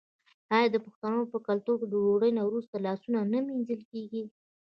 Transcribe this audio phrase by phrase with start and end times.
[0.55, 4.23] آیا د پښتنو په کلتور کې د ډوډۍ نه وروسته لاسونه نه مینځل کیږي؟